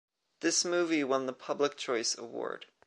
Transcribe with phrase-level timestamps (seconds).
[0.39, 2.65] This movie won the public choice award